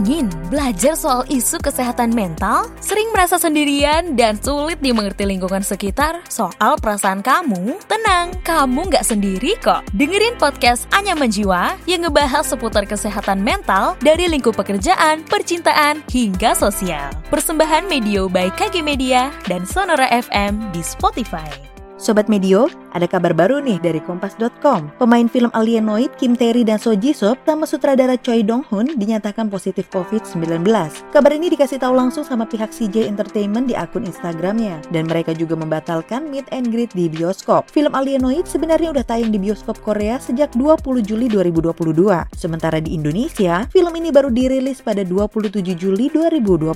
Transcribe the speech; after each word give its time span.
Ingin 0.00 0.32
belajar 0.48 0.96
soal 0.96 1.28
isu 1.28 1.60
kesehatan 1.60 2.16
mental? 2.16 2.72
Sering 2.80 3.12
merasa 3.12 3.36
sendirian 3.36 4.16
dan 4.16 4.40
sulit 4.40 4.80
dimengerti 4.80 5.28
lingkungan 5.28 5.60
sekitar 5.60 6.24
soal 6.24 6.80
perasaan 6.80 7.20
kamu? 7.20 7.76
Tenang, 7.84 8.32
kamu 8.40 8.88
nggak 8.88 9.04
sendiri 9.04 9.60
kok. 9.60 9.84
Dengerin 9.92 10.40
podcast 10.40 10.88
Anya 10.96 11.12
Menjiwa 11.12 11.76
yang 11.84 12.08
ngebahas 12.08 12.48
seputar 12.48 12.88
kesehatan 12.88 13.44
mental 13.44 13.92
dari 14.00 14.24
lingkup 14.24 14.56
pekerjaan, 14.56 15.20
percintaan, 15.28 16.00
hingga 16.08 16.56
sosial. 16.56 17.12
Persembahan 17.28 17.84
Medio 17.84 18.24
by 18.32 18.48
KG 18.56 18.80
Media 18.80 19.28
dan 19.52 19.68
Sonora 19.68 20.08
FM 20.08 20.72
di 20.72 20.80
Spotify. 20.80 21.52
Sobat 22.00 22.32
Medio, 22.32 22.72
ada 22.92 23.06
kabar 23.06 23.30
baru 23.36 23.62
nih 23.62 23.78
dari 23.78 24.00
Kompas.com. 24.02 24.90
Pemain 24.98 25.26
film 25.30 25.50
Alienoid 25.54 26.14
Kim 26.18 26.34
Tae-ri 26.34 26.66
dan 26.66 26.78
So 26.82 26.94
Ji 26.94 27.14
Sop 27.14 27.38
sama 27.46 27.66
sutradara 27.66 28.18
Choi 28.18 28.42
Dong 28.42 28.66
Hoon 28.70 28.98
dinyatakan 28.98 29.46
positif 29.46 29.86
COVID-19. 29.94 30.66
Kabar 31.14 31.32
ini 31.34 31.50
dikasih 31.50 31.78
tahu 31.78 31.94
langsung 31.94 32.26
sama 32.26 32.46
pihak 32.46 32.74
CJ 32.74 33.06
Entertainment 33.06 33.70
di 33.70 33.74
akun 33.78 34.06
Instagramnya. 34.06 34.82
Dan 34.90 35.06
mereka 35.06 35.30
juga 35.36 35.54
membatalkan 35.54 36.26
meet 36.30 36.46
and 36.50 36.74
greet 36.74 36.90
di 36.94 37.06
bioskop. 37.06 37.70
Film 37.70 37.94
Alienoid 37.94 38.50
sebenarnya 38.50 38.90
udah 38.90 39.04
tayang 39.06 39.30
di 39.30 39.38
bioskop 39.38 39.78
Korea 39.82 40.18
sejak 40.18 40.54
20 40.58 41.02
Juli 41.06 41.26
2022. 41.30 42.34
Sementara 42.34 42.82
di 42.82 42.98
Indonesia, 42.98 43.66
film 43.70 43.92
ini 43.94 44.10
baru 44.10 44.30
dirilis 44.32 44.82
pada 44.82 45.06
27 45.06 45.62
Juli 45.78 46.10
2022. 46.10 46.74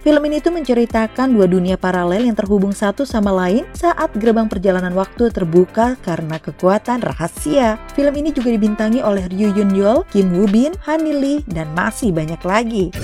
Film 0.00 0.22
ini 0.28 0.38
tuh 0.40 0.52
menceritakan 0.54 1.34
dua 1.34 1.46
dunia 1.48 1.76
paralel 1.76 2.28
yang 2.30 2.36
terhubung 2.36 2.72
satu 2.72 3.04
sama 3.04 3.34
lain 3.34 3.66
saat 3.76 4.08
gerbang 4.16 4.46
perjalanan 4.46 4.94
waktu 4.96 5.28
terbuka 5.42 5.98
karena 6.06 6.38
kekuatan 6.38 7.02
rahasia. 7.02 7.74
Film 7.98 8.14
ini 8.14 8.30
juga 8.30 8.54
dibintangi 8.54 9.02
oleh 9.02 9.26
Ryu 9.26 9.50
Yun 9.58 9.74
Yeol, 9.74 10.06
Kim 10.14 10.30
Woo 10.30 10.46
Bin, 10.46 10.70
Hani 10.86 11.10
Lee, 11.10 11.42
dan 11.50 11.66
masih 11.74 12.14
banyak 12.14 12.38
lagi. 12.46 12.94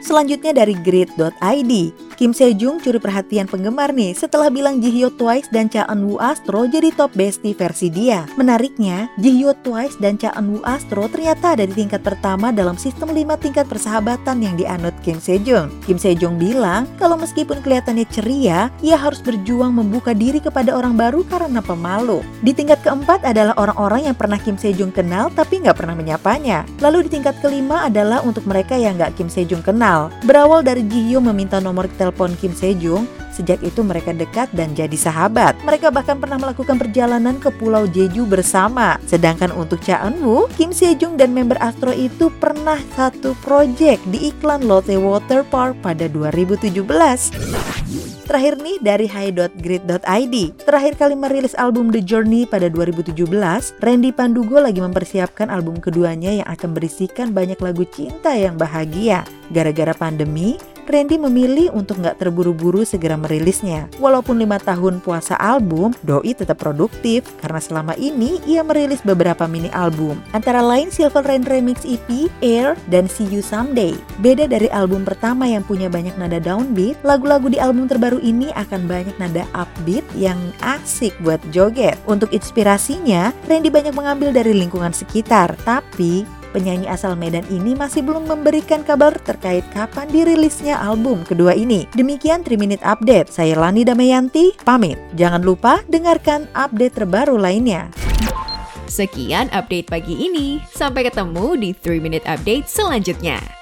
Selanjutnya 0.00 0.56
dari 0.56 0.72
grid.id. 0.80 1.72
Kim 2.22 2.30
Sejong 2.30 2.78
curi 2.78 3.02
perhatian 3.02 3.50
penggemar 3.50 3.90
nih 3.90 4.14
setelah 4.14 4.46
bilang 4.46 4.78
Ji 4.78 4.94
Hyo 4.94 5.10
Twice 5.10 5.50
dan 5.50 5.66
Cha 5.66 5.82
Eun 5.90 6.06
Woo 6.06 6.22
Astro 6.22 6.70
jadi 6.70 6.94
top 6.94 7.18
bestie 7.18 7.50
versi 7.50 7.90
dia. 7.90 8.30
Menariknya, 8.38 9.10
Ji 9.18 9.42
Hyo 9.42 9.58
Twice 9.58 9.98
dan 9.98 10.22
Cha 10.22 10.30
Eun 10.38 10.54
Woo 10.54 10.62
Astro 10.62 11.10
ternyata 11.10 11.58
ada 11.58 11.66
di 11.66 11.74
tingkat 11.74 12.06
pertama 12.06 12.54
dalam 12.54 12.78
sistem 12.78 13.10
5 13.10 13.26
tingkat 13.42 13.66
persahabatan 13.66 14.38
yang 14.38 14.54
dianut 14.54 14.94
Kim 15.02 15.18
Sejong. 15.18 15.66
Kim 15.82 15.98
Sejong 15.98 16.38
bilang 16.38 16.86
kalau 17.02 17.18
meskipun 17.18 17.58
kelihatannya 17.58 18.06
ceria, 18.06 18.70
ia 18.86 18.94
harus 18.94 19.18
berjuang 19.18 19.74
membuka 19.74 20.14
diri 20.14 20.38
kepada 20.38 20.78
orang 20.78 20.94
baru 20.94 21.26
karena 21.26 21.58
pemalu. 21.58 22.22
Di 22.46 22.54
tingkat 22.54 22.86
keempat 22.86 23.26
adalah 23.26 23.58
orang-orang 23.58 24.06
yang 24.06 24.14
pernah 24.14 24.38
Kim 24.38 24.54
Sejong 24.54 24.94
kenal 24.94 25.26
tapi 25.34 25.58
nggak 25.58 25.74
pernah 25.74 25.98
menyapanya. 25.98 26.70
Lalu 26.78 27.10
di 27.10 27.18
tingkat 27.18 27.42
kelima 27.42 27.82
adalah 27.90 28.22
untuk 28.22 28.46
mereka 28.46 28.78
yang 28.78 28.94
nggak 28.94 29.18
Kim 29.18 29.26
Sejong 29.26 29.66
kenal. 29.66 30.14
Berawal 30.22 30.62
dari 30.62 30.86
Ji 30.86 31.10
Hyo 31.10 31.18
meminta 31.18 31.58
nomor 31.58 31.90
telepon 31.98 32.11
Kim 32.38 32.52
Sejong, 32.54 33.08
sejak 33.34 33.58
itu 33.64 33.80
mereka 33.80 34.12
dekat 34.14 34.52
dan 34.54 34.76
jadi 34.76 34.94
sahabat. 34.94 35.58
Mereka 35.64 35.90
bahkan 35.90 36.20
pernah 36.20 36.38
melakukan 36.38 36.78
perjalanan 36.78 37.40
ke 37.40 37.50
Pulau 37.50 37.88
Jeju 37.88 38.28
bersama. 38.28 39.00
Sedangkan 39.08 39.50
untuk 39.56 39.82
Cha 39.82 40.04
Eun 40.04 40.20
Woo, 40.22 40.46
Kim 40.54 40.70
Sejong 40.70 41.16
dan 41.18 41.34
member 41.34 41.58
Astro 41.58 41.90
itu 41.90 42.30
pernah 42.38 42.78
satu 42.94 43.34
proyek 43.42 43.98
di 44.12 44.30
iklan 44.30 44.68
Lotte 44.68 44.94
Water 45.00 45.42
Park 45.48 45.80
pada 45.80 46.06
2017. 46.06 46.72
Terakhir 48.22 48.64
nih 48.64 48.78
dari 48.80 49.06
high.grid.id 49.10 50.36
Terakhir 50.64 50.92
kali 50.96 51.12
merilis 51.12 51.52
album 51.58 51.92
The 51.92 52.00
Journey 52.00 52.48
pada 52.48 52.72
2017 52.72 53.28
Randy 53.82 54.10
Pandugo 54.14 54.56
lagi 54.56 54.80
mempersiapkan 54.80 55.52
album 55.52 55.76
keduanya 55.82 56.40
yang 56.40 56.48
akan 56.48 56.72
berisikan 56.72 57.36
banyak 57.36 57.60
lagu 57.60 57.84
cinta 57.92 58.32
yang 58.32 58.56
bahagia 58.56 59.26
Gara-gara 59.52 59.92
pandemi, 59.92 60.56
Randy 60.86 61.16
memilih 61.18 61.70
untuk 61.74 62.02
nggak 62.02 62.18
terburu-buru 62.18 62.82
segera 62.82 63.14
merilisnya. 63.14 63.86
Walaupun 64.02 64.38
lima 64.38 64.58
tahun 64.58 64.98
puasa 64.98 65.38
album, 65.38 65.94
Doi 66.02 66.34
tetap 66.34 66.58
produktif 66.58 67.26
karena 67.38 67.60
selama 67.62 67.94
ini 67.98 68.42
ia 68.48 68.66
merilis 68.66 69.02
beberapa 69.06 69.46
mini 69.46 69.70
album. 69.70 70.18
Antara 70.34 70.60
lain 70.62 70.90
Silver 70.90 71.22
Rain 71.22 71.46
Remix 71.46 71.86
EP, 71.86 72.30
Air, 72.42 72.74
dan 72.90 73.06
See 73.06 73.26
You 73.28 73.44
Someday. 73.44 73.94
Beda 74.18 74.50
dari 74.50 74.66
album 74.70 75.06
pertama 75.06 75.46
yang 75.46 75.62
punya 75.62 75.86
banyak 75.86 76.14
nada 76.18 76.42
downbeat, 76.42 76.98
lagu-lagu 77.06 77.46
di 77.46 77.58
album 77.62 77.86
terbaru 77.86 78.18
ini 78.22 78.50
akan 78.54 78.86
banyak 78.90 79.14
nada 79.22 79.46
upbeat 79.54 80.04
yang 80.18 80.38
asik 80.62 81.14
buat 81.22 81.38
joget. 81.54 81.98
Untuk 82.10 82.34
inspirasinya, 82.34 83.30
Randy 83.46 83.70
banyak 83.70 83.94
mengambil 83.94 84.34
dari 84.34 84.52
lingkungan 84.56 84.90
sekitar, 84.90 85.54
tapi 85.62 86.41
penyanyi 86.52 86.86
asal 86.86 87.16
Medan 87.16 87.42
ini 87.48 87.72
masih 87.72 88.04
belum 88.04 88.28
memberikan 88.28 88.84
kabar 88.84 89.16
terkait 89.16 89.64
kapan 89.72 90.06
dirilisnya 90.12 90.76
album 90.76 91.24
kedua 91.24 91.56
ini. 91.56 91.88
Demikian 91.96 92.44
3 92.44 92.60
Minute 92.60 92.84
Update. 92.84 93.32
Saya 93.32 93.56
Lani 93.56 93.82
Damayanti, 93.88 94.54
pamit. 94.62 95.00
Jangan 95.16 95.40
lupa 95.40 95.80
dengarkan 95.88 96.46
update 96.52 97.00
terbaru 97.00 97.40
lainnya. 97.40 97.88
Sekian 98.92 99.48
update 99.56 99.88
pagi 99.88 100.28
ini 100.28 100.60
Sampai 100.68 101.08
ketemu 101.08 101.56
di 101.56 101.72
3 101.72 101.96
Minute 102.04 102.28
Update 102.28 102.68
selanjutnya 102.68 103.61